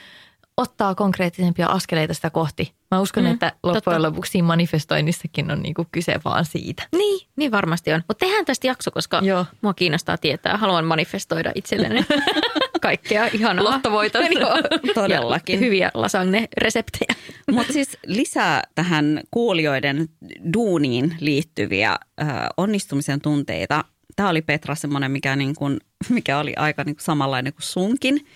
[0.56, 2.74] ottaa konkreettisempia askeleita sitä kohti.
[2.90, 4.02] Mä uskon, mm, että loppujen totta.
[4.02, 6.82] lopuksi manifestoinnissakin on niinku kyse vaan siitä.
[6.96, 8.02] Niin, niin varmasti on.
[8.08, 9.46] Mutta tehdään tästä jakso, koska Joo.
[9.62, 10.56] mua kiinnostaa tietää.
[10.56, 12.06] Haluan manifestoida itselleni
[12.82, 13.64] kaikkea ihanaa.
[13.64, 14.24] Lottovoitot.
[14.40, 14.56] Joo.
[14.94, 15.52] Todellakin.
[15.54, 17.14] Ja hyviä lasagne-reseptejä.
[17.52, 20.08] Mutta siis lisää tähän kuulijoiden
[20.54, 22.24] duuniin liittyviä ö,
[22.56, 23.84] onnistumisen tunteita.
[24.16, 28.26] Tämä oli Petra semmoinen, mikä, niin kun, mikä oli aika niin kun samanlainen kuin sunkin.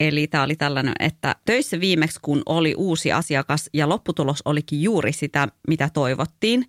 [0.00, 5.12] Eli tämä oli tällainen, että töissä viimeksi kun oli uusi asiakas ja lopputulos olikin juuri
[5.12, 6.64] sitä, mitä toivottiin.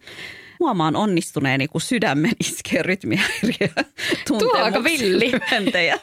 [0.66, 3.84] Huomaan onnistuneeni, kun sydämen iskee rytmihäiriö.
[4.28, 5.32] Tuo aika villi.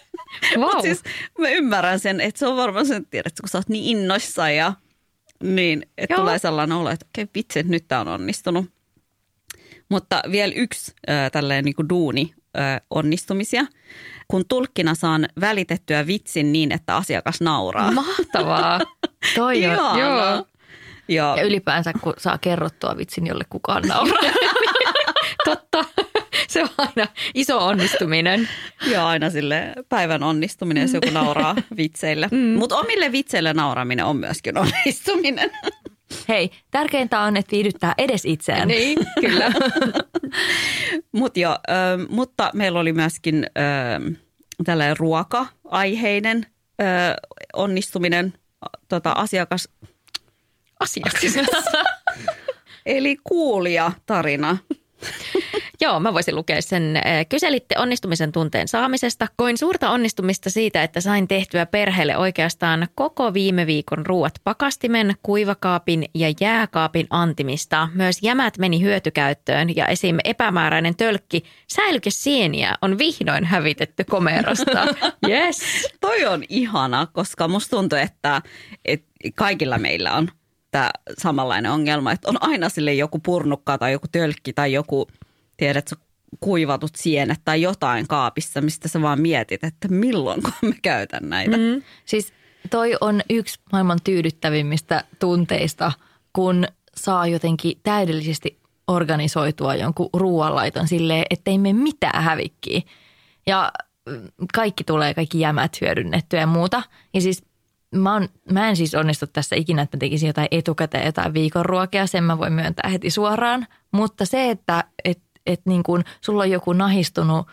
[0.58, 1.02] Mut siis
[1.38, 4.72] mä ymmärrän sen, että se on varmaan sen, tiedät, kun sä oot niin innoissa ja
[5.42, 8.64] niin, että tulee sellainen olo, että okei vitsi, että nyt tämä on onnistunut.
[9.88, 13.66] Mutta vielä yksi äh, tällainen niin kuin duuni äh, onnistumisia.
[14.28, 17.90] Kun tulkkina saan välitettyä vitsin niin, että asiakas nauraa.
[17.90, 18.80] Mahtavaa.
[19.34, 20.46] Toi on, joo.
[21.08, 24.32] Ja, Ja ylipäänsä, kun saa kerrottua vitsin, jolle kukaan nauraa.
[25.44, 25.84] Totta.
[26.48, 28.48] Se on aina iso onnistuminen.
[28.90, 32.28] ja aina sille päivän onnistuminen, jos joku nauraa vitseille.
[32.30, 32.38] Mm.
[32.38, 35.50] Mutta omille vitseille nauraminen on myöskin onnistuminen.
[36.28, 38.68] Hei, tärkeintä on, että viihdyttää edes itseään.
[38.68, 39.52] Niin, kyllä.
[41.12, 41.72] Mut jo, ö,
[42.08, 44.14] mutta meillä oli myöskin ö,
[44.64, 46.46] tällainen ruoka-aiheinen
[46.80, 46.84] ö,
[47.52, 48.32] onnistuminen,
[48.88, 49.68] tota, asiakas,
[50.82, 51.22] Asiakas.
[52.86, 54.58] eli kuulija-tarina.
[55.80, 56.96] Joo, mä voisin lukea sen.
[56.96, 59.26] Eh, Kyselitte onnistumisen tunteen saamisesta.
[59.36, 66.04] Koin suurta onnistumista siitä, että sain tehtyä perheelle oikeastaan koko viime viikon ruuat pakastimen, kuivakaapin
[66.14, 67.88] ja jääkaapin antimista.
[67.94, 70.18] Myös jämät meni hyötykäyttöön ja esim.
[70.24, 74.86] epämääräinen tölkki säilykesieniä on vihdoin hävitetty komerosta.
[75.28, 75.60] Yes.
[76.00, 78.42] Toi on ihana, koska musta tuntuu, että,
[78.84, 80.28] että kaikilla meillä on
[80.72, 85.06] tämä samanlainen ongelma, että on aina sille joku purnukka tai joku tölkki tai joku,
[85.56, 85.96] tiedätkö,
[86.40, 91.56] kuivatut sienet tai jotain kaapissa, mistä sä vaan mietit, että milloin mä käytän näitä.
[91.56, 91.82] Mm.
[92.04, 92.32] Siis
[92.70, 95.92] toi on yksi maailman tyydyttävimmistä tunteista,
[96.32, 96.64] kun
[96.96, 98.58] saa jotenkin täydellisesti
[98.88, 102.80] organisoitua jonkun ruoanlaiton silleen, ettei mene mitään hävikkiä.
[103.46, 103.72] Ja
[104.54, 106.82] kaikki tulee, kaikki jämät hyödynnettyä ja muuta.
[107.14, 107.44] Ja siis
[107.94, 112.06] mä, on, mä en siis onnistu tässä ikinä, että mä tekisin jotain etukäteen, jotain viikonruokia,
[112.06, 113.66] sen mä voin myöntää heti suoraan.
[113.92, 117.46] Mutta se, että et, et niin kun sulla on joku nahistunut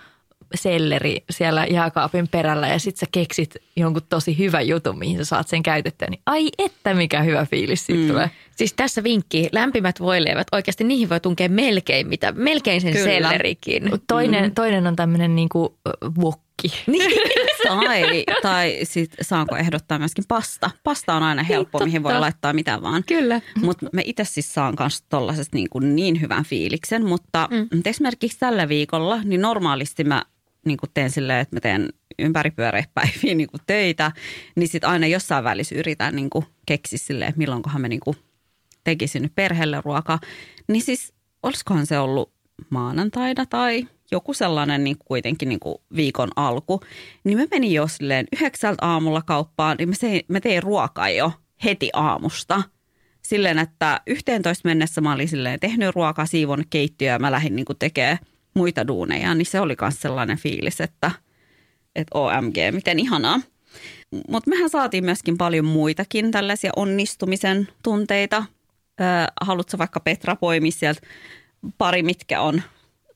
[0.55, 5.47] selleri siellä jääkaapin perällä ja sit sä keksit jonkun tosi hyvän jutun, mihin sä saat
[5.47, 8.07] sen käytettyä, niin ai että mikä hyvä fiilis siitä mm.
[8.07, 8.31] tulee.
[8.55, 13.05] Siis tässä vinkki, lämpimät voileivät, oikeasti niihin voi tunkea melkein mitä, melkein sen Kyllä.
[13.05, 13.91] sellerikin.
[14.07, 14.55] Toinen, mm.
[14.55, 15.77] toinen on tämmöinen niinku
[16.65, 16.83] ö, wokki.
[17.63, 20.71] Tai, tai sit saanko ehdottaa myöskin pasta.
[20.83, 23.03] Pasta on aina helppo, mihin voi laittaa mitä vaan.
[23.07, 23.41] Kyllä.
[23.61, 27.81] Mutta mä itse siis saan myös tollaisesta niin, kuin niin hyvän fiiliksen, mutta mm.
[27.85, 30.23] esimerkiksi tällä viikolla, niin normaalisti mä
[30.65, 34.11] niin kuin teen silleen, että mä teen ympäripyöreä päiviä niin kuin töitä,
[34.55, 38.17] niin sitten aina jossain välissä yritän niin kuin keksiä silleen, että milloinkohan mä niin kuin
[38.83, 40.19] tekisin nyt perheelle ruokaa.
[40.67, 42.31] Niin siis olisikohan se ollut
[42.69, 46.79] maanantaina tai joku sellainen niin kuitenkin niin kuin viikon alku,
[47.23, 51.31] niin mä menin jo silleen yhdeksältä aamulla kauppaan, niin mä tein, mä tein ruokaa jo
[51.63, 52.63] heti aamusta.
[53.21, 57.65] Silleen, että 11 mennessä mä olin silleen tehnyt ruokaa, siivon keittiöä ja mä lähdin niin
[57.79, 58.17] tekemään
[58.53, 61.11] muita duuneja, niin se oli myös sellainen fiilis, että,
[61.95, 63.39] että OMG, miten ihanaa.
[64.29, 68.43] Mutta mehän saatiin myöskin paljon muitakin tällaisia onnistumisen tunteita.
[69.41, 71.01] Haluatko vaikka Petra poimia sieltä
[71.77, 72.61] pari, mitkä on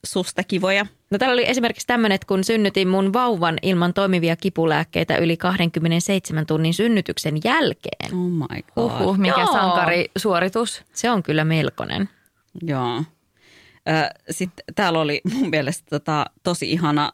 [0.06, 0.86] susta kivoja?
[1.10, 6.46] No täällä oli esimerkiksi tämmöinen, että kun synnytin mun vauvan ilman toimivia kipulääkkeitä yli 27
[6.46, 8.14] tunnin synnytyksen jälkeen.
[8.14, 9.02] Oh my god.
[9.02, 9.52] Uhuh, mikä Joo.
[9.54, 10.84] sankarisuoritus.
[10.94, 12.10] Se on kyllä melkoinen.
[12.62, 13.04] Joo.
[14.30, 17.12] Sitten täällä oli mun mielestä tota, tosi ihana,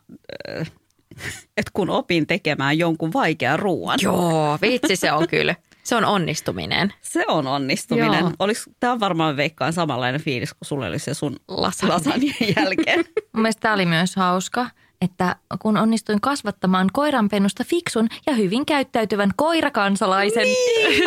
[1.57, 3.99] että kun opin tekemään jonkun vaikean ruoan.
[4.01, 5.55] Joo, vitsi se on kyllä.
[5.89, 6.93] Se on onnistuminen.
[7.01, 8.19] Se on onnistuminen.
[8.19, 8.31] Joo.
[8.39, 13.05] Olis, tämä on varmaan veikkaan samanlainen fiilis, kun sulle oli se sun lasanien jälkeen.
[13.33, 14.69] Mun mielestä tämä oli myös hauska,
[15.01, 20.43] että kun onnistuin kasvattamaan koiranpennusta fiksun ja hyvin käyttäytyvän koirakansalaisen.
[20.43, 21.03] Niin.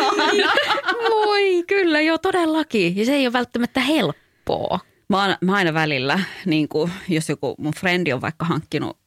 [1.11, 2.97] Voi, kyllä joo todellakin.
[2.97, 4.79] Ja se ei ole välttämättä helppoa.
[5.09, 8.97] Mä, oon, mä aina välillä, niin kuin, jos joku mun frendi on vaikka hankkinut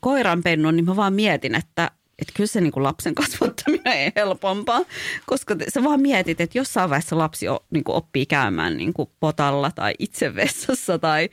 [0.00, 4.80] koiranpennun, niin mä vaan mietin, että että kyllä se niin kuin lapsen kasvattaminen ei helpompaa,
[5.26, 9.10] koska sä vaan mietit, että jossain vaiheessa lapsi o, niin kuin oppii käymään niin kuin
[9.20, 11.28] potalla tai itse vessassa, tai,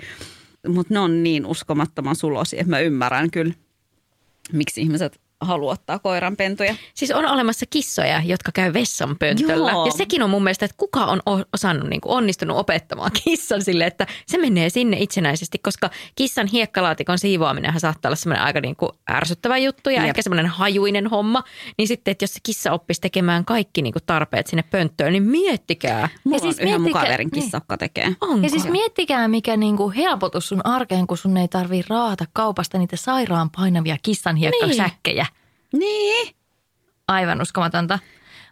[0.67, 3.53] mutta ne on niin uskomattoman sulosia, että mä ymmärrän kyllä,
[4.51, 6.75] miksi ihmiset haluaa ottaa koiranpentuja.
[6.93, 9.71] Siis on olemassa kissoja, jotka käy vessanpöntöllä.
[9.71, 9.85] Joo.
[9.85, 11.21] Ja sekin on mun mielestä, että kuka on
[11.53, 17.19] osannut, niin kuin onnistunut opettamaan kissan sille, että se menee sinne itsenäisesti, koska kissan hiekkalaatikon
[17.19, 20.05] siivoaminenhan saattaa olla semmoinen aika niin kuin ärsyttävä juttu ja Jep.
[20.09, 21.43] ehkä semmoinen hajuinen homma.
[21.77, 25.23] Niin sitten, että jos se kissa oppisi tekemään kaikki niin kuin tarpeet sinne pönttöön, niin
[25.23, 26.09] miettikää.
[26.23, 28.15] Mulla siis on yhden mun miettikää- kaverin kissa, joka tekee.
[28.21, 28.43] Onko?
[28.43, 32.95] Ja siis miettikää, mikä niinku helpotus sun arkeen, kun sun ei tarvii raata kaupasta niitä
[32.95, 35.23] sairaan painavia kissanhiekkasäkkejä.
[35.23, 35.30] Niin.
[37.07, 37.99] Aivan uskomatonta.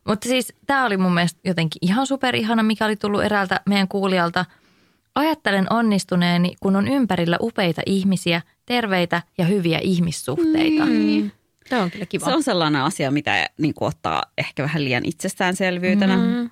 [0.08, 4.46] Mutta siis tämä oli mun mielestä jotenkin ihan superihana, mikä oli tullut eräältä meidän kuulijalta.
[5.16, 10.86] Ajattelen onnistuneeni, kun on ympärillä upeita ihmisiä, terveitä ja hyviä ihmissuhteita.
[10.86, 11.32] Mm.
[11.70, 12.26] Se on kyllä kiva.
[12.26, 16.18] Se on sellainen asia, mitä niin kuin ottaa ehkä vähän liian itsestäänselvyytenä.
[16.18, 16.50] Mm.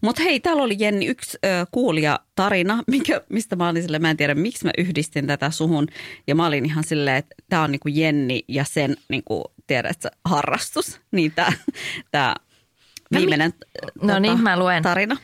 [0.00, 4.10] Mutta hei, täällä oli Jenni yksi ö, kuulija tarina, mikä, mistä mä olin silleen, mä
[4.10, 5.86] en tiedä miksi mä yhdistin tätä suhun.
[6.26, 10.10] Ja mä olin ihan silleen, että tämä on niinku Jenni ja sen, niinku, tiedät sä,
[10.24, 11.00] harrastus.
[11.10, 11.52] Niin tämä
[12.10, 12.34] tää
[13.12, 13.54] viimeinen
[14.02, 14.82] No niin, mä luen.
[14.82, 15.16] tarina.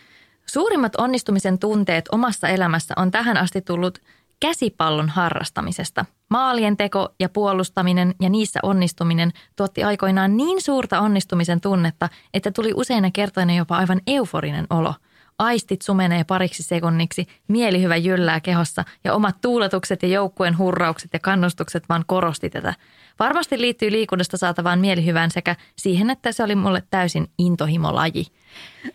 [0.46, 3.98] Suurimmat onnistumisen tunteet omassa elämässä on tähän asti tullut
[4.40, 6.04] käsipallon harrastamisesta.
[6.30, 12.72] Maalien teko ja puolustaminen ja niissä onnistuminen tuotti aikoinaan niin suurta onnistumisen tunnetta, että tuli
[12.74, 14.94] useina kertoina jopa aivan euforinen olo.
[15.38, 21.88] Aistit sumenee pariksi sekunniksi, mielihyvä jyllää kehossa ja omat tuuletukset ja joukkueen hurraukset ja kannustukset
[21.88, 22.74] vaan korosti tätä.
[23.18, 28.26] Varmasti liittyy liikunnasta saatavaan mielihyvään sekä siihen, että se oli mulle täysin intohimolaji.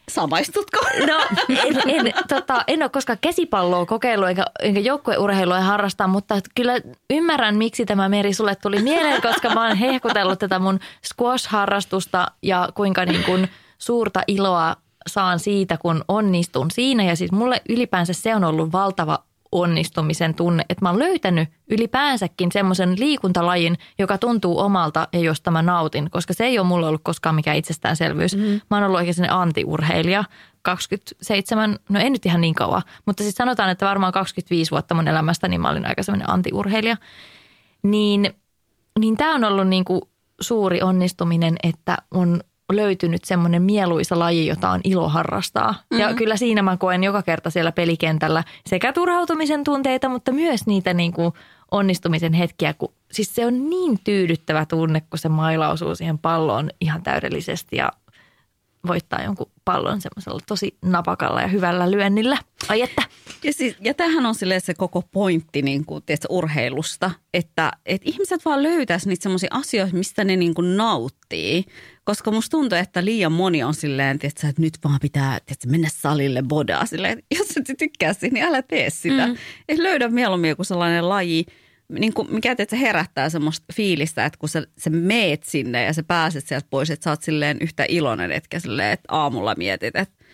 [0.10, 0.80] Samaistutko?
[1.08, 6.74] No en, en, tota, en ole koskaan käsipalloa kokeillut eikä, eikä joukkueurheilua harrastaa, mutta kyllä
[7.10, 12.70] ymmärrän, miksi tämä Meri sulle tuli mieleen, koska mä oon hehkutellut tätä mun squash-harrastusta ja
[12.76, 14.76] kuinka niin kuin suurta iloa
[15.08, 17.04] saan siitä, kun onnistun siinä.
[17.04, 22.52] Ja siis mulle ylipäänsä se on ollut valtava onnistumisen tunne, että mä oon löytänyt ylipäänsäkin
[22.52, 27.04] semmoisen liikuntalajin, joka tuntuu omalta ja josta mä nautin, koska se ei ole mulle ollut
[27.04, 28.36] koskaan mikään itsestäänselvyys.
[28.36, 28.62] Mm-hmm.
[28.70, 30.24] Mä oon ollut oikein sellainen antiurheilija,
[30.62, 35.08] 27, no ei nyt ihan niin kauan, mutta siis sanotaan, että varmaan 25 vuotta mun
[35.08, 36.98] elämästä, niin mä olin aika semmoinen antiurheilija.
[37.84, 38.34] Niin,
[39.00, 40.02] niin tämä on ollut niin kuin
[40.42, 45.72] suuri onnistuminen, että on löytynyt semmoinen mieluisa laji, jota on ilo harrastaa.
[45.72, 46.00] Mm-hmm.
[46.00, 50.94] Ja kyllä siinä mä koen joka kerta siellä pelikentällä sekä turhautumisen tunteita, mutta myös niitä
[50.94, 51.34] niin kuin
[51.72, 52.74] onnistumisen hetkiä.
[52.74, 57.76] Kun, siis se on niin tyydyttävä tunne, kun se maila osuu siihen palloon ihan täydellisesti
[57.76, 57.92] ja
[58.88, 62.38] voittaa jonkun pallon semmoisella tosi napakalla ja hyvällä lyönnillä.
[62.68, 63.04] Ai että.
[63.44, 68.10] Ja, siis, ja tämähän on silleen se koko pointti niin kuin, tiedätkö, urheilusta, että, että
[68.10, 71.66] ihmiset vaan löytäisi niitä semmoisia asioita, mistä ne niin kuin nauttii.
[72.04, 75.90] Koska musta tuntuu, että liian moni on silleen, tiedätkö, että nyt vaan pitää tiedätkö, mennä
[75.94, 76.86] salille bodaa.
[76.86, 79.28] Silleen, jos et tykkää siitä, niin älä tee sitä.
[79.28, 79.36] Mm.
[79.70, 81.46] Et löydä mieluummin joku sellainen laji,
[81.90, 85.94] niin kuin, mikä teet, se herättää semmoista fiilistä, että kun sä, sä meet sinne ja
[85.94, 89.96] sä pääset sieltä pois, että sä oot silleen yhtä iloinen, etkä silleen, että aamulla mietit,
[89.96, 90.26] että,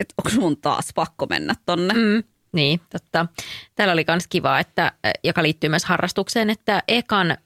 [0.00, 1.94] että onko mun taas pakko mennä tonne.
[1.94, 2.22] Mm,
[2.52, 3.26] niin, totta.
[3.74, 4.92] Täällä oli myös kiva, että,
[5.24, 7.36] joka liittyy myös harrastukseen, että ekan,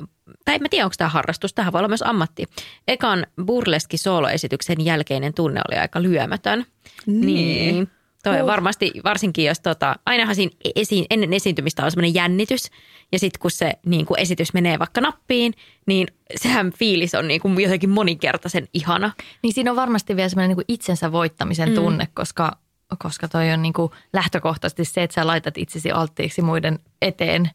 [0.44, 2.46] tai en mä tiedä onko tämä harrastus, tähän voi olla myös ammatti.
[2.88, 6.66] Ekan burleski sooloesityksen jälkeinen tunne oli aika lyömätön.
[7.07, 7.90] Niin.
[8.22, 12.70] Toi on varmasti, varsinkin jos tota, ainahan siinä esi- ennen esiintymistä on semmoinen jännitys.
[13.12, 15.54] Ja sitten kun se niin kun esitys menee vaikka nappiin,
[15.87, 16.06] niin
[16.37, 19.12] sehän fiilis on niin kuin jotenkin moninkertaisen ihana.
[19.42, 22.52] Niin siinä on varmasti vielä semmoinen niin itsensä voittamisen tunne, koska,
[22.98, 27.50] koska toi on niin kuin lähtökohtaisesti se, että sä laitat itsesi alttiiksi muiden eteen,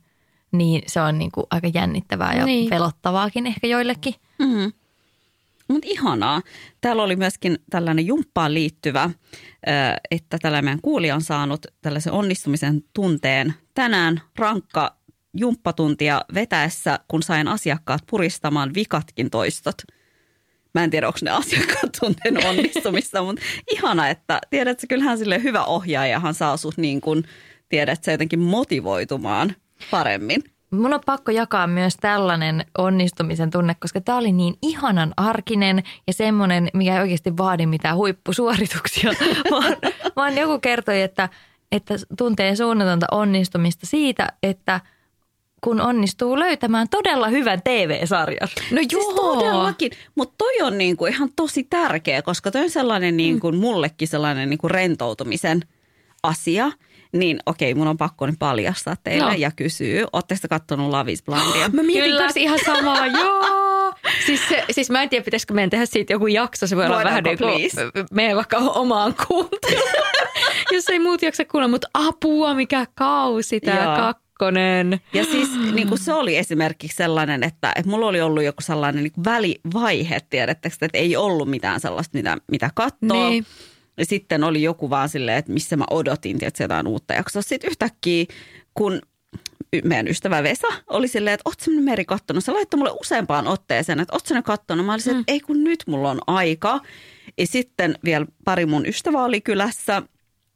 [0.51, 2.69] niin se on niin kuin aika jännittävää ja niin.
[2.69, 4.13] pelottavaakin ehkä joillekin.
[4.39, 4.71] Mm-hmm.
[5.67, 6.41] Mutta ihanaa.
[6.81, 9.09] Täällä oli myöskin tällainen jumppaan liittyvä,
[10.11, 14.95] että tällainen meidän kuulija on saanut tällaisen onnistumisen tunteen tänään rankka
[15.33, 19.75] jumppatuntia vetäessä, kun sain asiakkaat puristamaan vikatkin toistot.
[20.73, 25.63] Mä en tiedä, onko ne asiakkaat tunteen onnistumista, mutta ihana, että tiedätkö, kyllähän sille hyvä
[25.63, 27.23] ohjaajahan saa sut niin kuin,
[27.69, 29.55] tiedätkö, jotenkin motivoitumaan
[29.91, 30.43] paremmin.
[30.75, 36.13] Mun on pakko jakaa myös tällainen onnistumisen tunne, koska tämä oli niin ihanan arkinen ja
[36.13, 39.11] semmoinen, mikä ei oikeasti vaadi mitään huippusuorituksia,
[39.51, 39.77] vaan,
[40.15, 41.29] vaan joku kertoi, että,
[41.71, 44.81] että tuntee suunnatonta onnistumista siitä, että
[45.61, 48.49] kun onnistuu löytämään todella hyvän TV-sarjan.
[48.71, 49.03] No joo.
[49.03, 53.57] Siis todellakin, mutta toi on niinku ihan tosi tärkeä, koska toi on sellainen niinku, mm.
[53.57, 55.61] mullekin sellainen niinku rentoutumisen
[56.23, 56.71] asia–
[57.13, 59.33] niin okei, mun on pakko nyt paljastaa teille no.
[59.37, 60.05] ja kysyä.
[60.13, 61.69] Ootteko te kattonut Love is Blindia?
[61.69, 62.21] Mä mietin Kyllä.
[62.21, 63.93] kanssa ihan samaa, joo.
[64.25, 66.67] Siis, se, siis mä en tiedä, pitäisikö meidän tehdä siitä joku jakso.
[66.67, 67.71] Se voi olla vähän niin kuin,
[68.11, 69.89] mene vaikka omaan kuunteluun.
[70.71, 74.99] Jos ei muut jaksa kuulla, mutta apua, mikä kausi tämä kakkonen.
[75.13, 79.03] Ja siis niin kuin se oli esimerkiksi sellainen, että, että mulla oli ollut joku sellainen
[79.03, 83.29] niin välivaihe, tiedättekö, että ei ollut mitään sellaista, mitä, mitä katsoa.
[83.29, 83.45] Niin.
[83.97, 87.41] Ja sitten oli joku vaan silleen, että missä mä odotin, että jotain uutta jaksoa.
[87.41, 88.25] Sitten yhtäkkiä,
[88.73, 89.01] kun
[89.83, 92.43] meidän ystävä Vesa oli silleen, että ootko sä Meri kattonut?
[92.43, 94.85] Se laittoi mulle useampaan otteeseen, että ootko sä kattonut?
[94.85, 95.33] Mä olisin, että mm.
[95.33, 96.79] ei kun nyt mulla on aika.
[97.37, 100.01] Ja sitten vielä pari mun ystävää oli kylässä.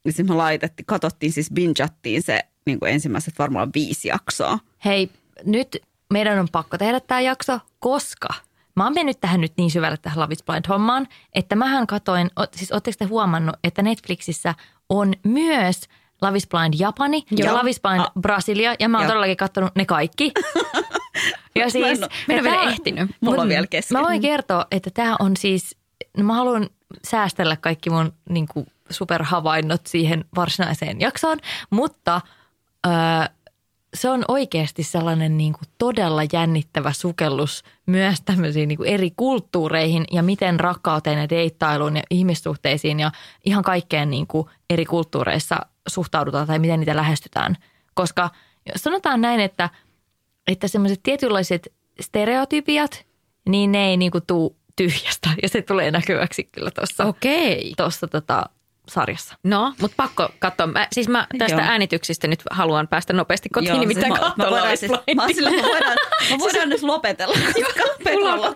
[0.06, 4.60] Ja sitten me laitettiin, katsottiin siis bingeattiin se niin kuin ensimmäiset varmaan viisi jaksoa.
[4.86, 5.10] Hei,
[5.46, 5.78] nyt
[6.14, 8.28] meidän on pakko tehdä tämä jakso, koska–
[8.80, 12.72] Mä oon mennyt tähän nyt niin syvälle tähän Love is Blind-hommaan, että mähän katoin, siis
[12.72, 14.56] ootteko te huomannut, että Netflixissä
[14.90, 15.82] on myös
[16.22, 17.48] Love is Blind Japani Joo.
[17.48, 19.10] ja Love is Blind A- Brasilia, ja mä oon Joo.
[19.10, 20.32] todellakin katsonut ne kaikki.
[21.60, 23.12] ja siis, mä en, mä en vielä ehtinyt.
[23.22, 23.98] Mulla on vielä kesken.
[23.98, 25.78] Mä voin kertoa, että tämä on siis,
[26.18, 26.70] no mä haluan
[27.08, 31.38] säästellä kaikki mun niin kuin, superhavainnot siihen varsinaiseen jaksoon,
[31.70, 32.22] mutta
[32.88, 32.92] öö,
[33.94, 40.06] se on oikeasti sellainen niin kuin todella jännittävä sukellus myös tämmöisiin niin kuin eri kulttuureihin
[40.12, 43.12] ja miten rakkauteen ja deittailuun ja ihmissuhteisiin ja
[43.46, 45.56] ihan kaikkeen niin kuin eri kulttuureissa
[45.88, 47.56] suhtaudutaan tai miten niitä lähestytään.
[47.94, 48.30] Koska
[48.76, 49.70] sanotaan näin, että,
[50.48, 53.06] että semmoiset tietynlaiset stereotypiat,
[53.50, 57.74] niin ne ei niin kuin tuu tyhjästä ja se tulee näkyväksi kyllä tuossa Okei.
[57.78, 58.46] Tossa, tota,
[58.90, 59.36] sarjassa.
[59.44, 60.68] No, mutta pakko katsoa.
[60.68, 61.70] Mä, siis mä tästä Joo.
[61.70, 65.50] äänityksistä nyt haluan päästä nopeasti kotiin, Joo, nimittäin siis mä, mä voidaan, siis, mä, sillä,
[65.50, 65.98] mä voidaan,
[66.30, 68.56] mä voidaan siis, nyt lopetella, koska mulla, on,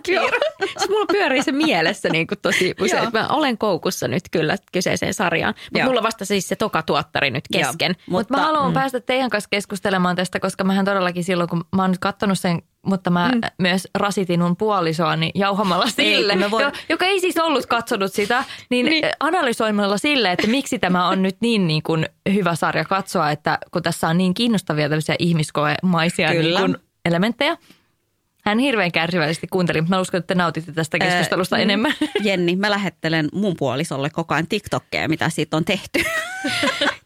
[0.78, 3.10] siis mulla pyörii se mielessä niin kuin tosi usein.
[3.14, 5.54] Mä olen koukussa nyt kyllä kyseiseen sarjaan.
[5.74, 7.90] Mutta mulla vasta siis se toka tuottari nyt kesken.
[7.90, 8.74] Joo, mutta, mutta mä haluan mm.
[8.74, 12.62] päästä teidän kanssa keskustelemaan tästä, koska mähän todellakin silloin, kun mä oon nyt katsonut sen
[12.86, 13.42] mutta mä mm.
[13.58, 16.66] myös rasitin mun puolisoani jauhamalla sille, ei, voin...
[16.90, 19.06] joka ei siis ollut katsonut sitä, niin, niin.
[19.20, 23.82] analysoimalla sille, että miksi tämä on nyt niin, niin kuin hyvä sarja katsoa, että kun
[23.84, 27.58] tässä on niin kiinnostavia tämmöisiä ihmiskoemaisia niin kuin elementtejä.
[28.46, 31.94] Hän hirveän kärsivällisesti kuunteli, mutta mä uskon, että te nautitte tästä keskustelusta Ää, enemmän.
[32.24, 36.04] Jenni, mä lähettelen mun puolisolle koko ajan TikTokkeja, mitä siitä on tehty.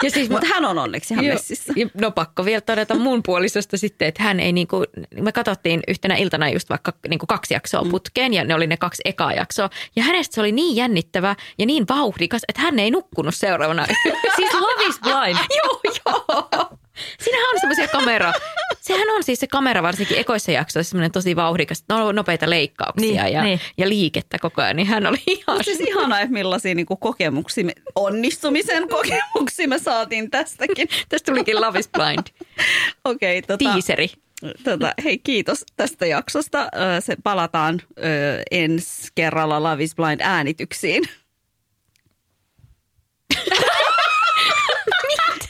[0.04, 1.74] Ja siis, Mutta hän on onneksi ihan messissä.
[2.02, 4.84] No pakko vielä todeta mun puolisosta sitten, että hän ei niinku,
[5.22, 7.90] me katsottiin yhtenä iltana just vaikka niinku kaksi jaksoa mm.
[7.90, 9.70] putkeen ja ne oli ne kaksi ekaa jaksoa.
[9.96, 13.86] Ja hänestä se oli niin jännittävä ja niin vauhdikas, että hän ei nukkunut seuraavana.
[14.36, 15.38] siis Love is Blind.
[15.64, 16.70] joo, joo.
[17.20, 18.34] Siinähän on semmoisia kamera.
[18.88, 23.34] Sehän on siis se kamera varsinkin ekoissa jaksoissa semmoinen tosi vauhdikas, no, nopeita leikkauksia niin,
[23.34, 23.60] ja, niin.
[23.78, 24.76] ja liikettä koko ajan.
[24.76, 25.64] Niin hän oli ihan...
[25.64, 30.88] Siis ihanaa, että millaisia niin kuin kokemuksia, onnistumisen kokemuksia me saatiin tästäkin.
[31.10, 32.28] Tästä tulikin Love is Blind.
[33.06, 34.08] Okei, okay, tota, Tiiseri.
[34.64, 36.68] Tota, hei, kiitos tästä jaksosta.
[37.00, 38.04] Se palataan ö,
[38.52, 41.04] ensi kerralla Love is Blind äänityksiin.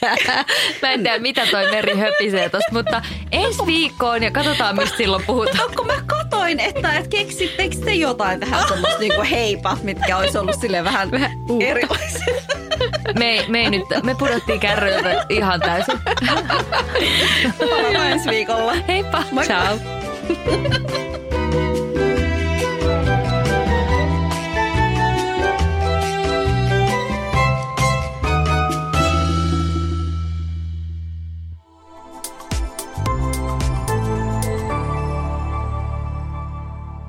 [0.82, 5.24] Mä en tiedä, mitä toi meri höpisee tosta, mutta ensi viikkoon ja katsotaan, mistä silloin
[5.26, 5.74] puhutaan.
[5.76, 10.60] Kun mä katoin, että, että keksittekö te jotain tähän semmoista niinku heipat, mitkä olisi ollut
[10.60, 11.30] sille vähän, vähän
[11.60, 12.34] erilaisia.
[13.18, 15.98] Me, me, ei nyt, me pudottiin kärryiltä ihan täysin.
[17.58, 18.74] Palataan ensi viikolla.
[18.88, 19.22] Heippa.
[19.32, 19.44] Moi.
[19.44, 19.78] Ciao.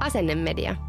[0.09, 0.88] Asennemedia.